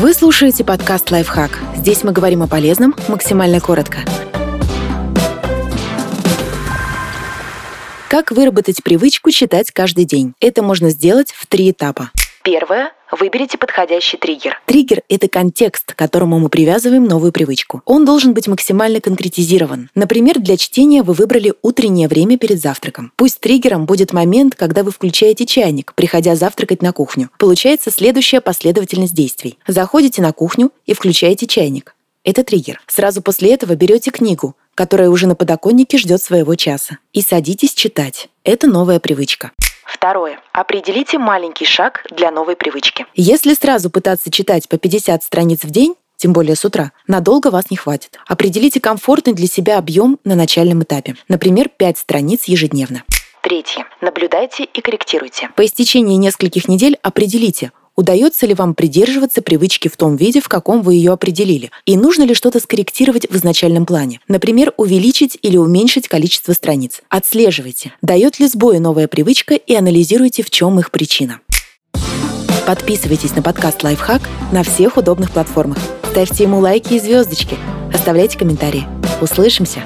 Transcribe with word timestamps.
Вы 0.00 0.14
слушаете 0.14 0.64
подкаст 0.64 1.10
«Лайфхак». 1.10 1.58
Здесь 1.76 2.04
мы 2.04 2.12
говорим 2.12 2.42
о 2.42 2.46
полезном 2.46 2.94
максимально 3.08 3.60
коротко. 3.60 3.98
Как 8.08 8.30
выработать 8.30 8.82
привычку 8.82 9.30
читать 9.30 9.70
каждый 9.72 10.06
день? 10.06 10.32
Это 10.40 10.62
можно 10.62 10.88
сделать 10.88 11.32
в 11.32 11.46
три 11.46 11.70
этапа. 11.70 12.12
Первое. 12.42 12.94
Выберите 13.10 13.58
подходящий 13.58 14.16
триггер. 14.16 14.60
Триггер— 14.66 15.02
это 15.08 15.28
контекст, 15.28 15.94
к 15.94 15.96
которому 15.96 16.38
мы 16.38 16.48
привязываем 16.48 17.04
новую 17.04 17.32
привычку. 17.32 17.82
Он 17.84 18.04
должен 18.04 18.34
быть 18.34 18.46
максимально 18.46 19.00
конкретизирован. 19.00 19.90
Например, 19.94 20.38
для 20.38 20.56
чтения 20.56 21.02
вы 21.02 21.14
выбрали 21.14 21.54
утреннее 21.62 22.08
время 22.08 22.38
перед 22.38 22.60
завтраком. 22.60 23.12
Пусть 23.16 23.40
триггером 23.40 23.86
будет 23.86 24.12
момент, 24.12 24.54
когда 24.54 24.82
вы 24.82 24.92
включаете 24.92 25.46
чайник, 25.46 25.92
приходя 25.94 26.36
завтракать 26.36 26.82
на 26.82 26.92
кухню. 26.92 27.30
Получается 27.38 27.90
следующая 27.90 28.40
последовательность 28.40 29.14
действий. 29.14 29.58
Заходите 29.66 30.22
на 30.22 30.32
кухню 30.32 30.70
и 30.86 30.94
включаете 30.94 31.46
чайник. 31.46 31.96
Это 32.22 32.44
триггер. 32.44 32.80
Сразу 32.86 33.22
после 33.22 33.54
этого 33.54 33.74
берете 33.74 34.10
книгу, 34.10 34.54
которая 34.74 35.10
уже 35.10 35.26
на 35.26 35.34
подоконнике 35.34 35.98
ждет 35.98 36.22
своего 36.22 36.54
часа, 36.54 36.98
и 37.12 37.22
садитесь 37.22 37.74
читать. 37.74 38.28
Это 38.44 38.66
новая 38.66 39.00
привычка. 39.00 39.52
Второе. 39.90 40.38
Определите 40.52 41.18
маленький 41.18 41.64
шаг 41.64 42.06
для 42.10 42.30
новой 42.30 42.54
привычки. 42.54 43.06
Если 43.14 43.54
сразу 43.54 43.90
пытаться 43.90 44.30
читать 44.30 44.68
по 44.68 44.78
50 44.78 45.22
страниц 45.24 45.64
в 45.64 45.70
день, 45.70 45.96
тем 46.16 46.32
более 46.32 46.54
с 46.54 46.64
утра, 46.64 46.92
надолго 47.08 47.48
вас 47.48 47.70
не 47.70 47.76
хватит. 47.76 48.18
Определите 48.28 48.78
комфортный 48.80 49.32
для 49.32 49.48
себя 49.48 49.78
объем 49.78 50.18
на 50.24 50.36
начальном 50.36 50.84
этапе. 50.84 51.16
Например, 51.28 51.68
5 51.68 51.98
страниц 51.98 52.44
ежедневно. 52.44 53.02
Третье. 53.42 53.86
Наблюдайте 54.00 54.64
и 54.64 54.80
корректируйте. 54.80 55.50
По 55.56 55.64
истечении 55.64 56.16
нескольких 56.16 56.68
недель 56.68 56.98
определите, 57.02 57.72
Удается 58.00 58.46
ли 58.46 58.54
вам 58.54 58.74
придерживаться 58.74 59.42
привычки 59.42 59.88
в 59.88 59.96
том 59.98 60.16
виде, 60.16 60.40
в 60.40 60.48
каком 60.48 60.80
вы 60.80 60.94
ее 60.94 61.12
определили? 61.12 61.70
И 61.84 61.98
нужно 61.98 62.22
ли 62.22 62.32
что-то 62.32 62.58
скорректировать 62.58 63.28
в 63.28 63.36
изначальном 63.36 63.84
плане? 63.84 64.20
Например, 64.26 64.72
увеличить 64.78 65.36
или 65.42 65.58
уменьшить 65.58 66.08
количество 66.08 66.54
страниц. 66.54 67.02
Отслеживайте, 67.10 67.92
дает 68.00 68.40
ли 68.40 68.46
сбои 68.46 68.78
новая 68.78 69.06
привычка 69.06 69.54
и 69.54 69.74
анализируйте, 69.74 70.42
в 70.42 70.48
чем 70.48 70.80
их 70.80 70.92
причина. 70.92 71.40
Подписывайтесь 72.66 73.36
на 73.36 73.42
подкаст 73.42 73.82
«Лайфхак» 73.82 74.22
на 74.50 74.62
всех 74.62 74.96
удобных 74.96 75.30
платформах. 75.30 75.76
Ставьте 76.10 76.44
ему 76.44 76.58
лайки 76.58 76.94
и 76.94 77.00
звездочки. 77.00 77.58
Оставляйте 77.92 78.38
комментарии. 78.38 78.86
Услышимся! 79.20 79.82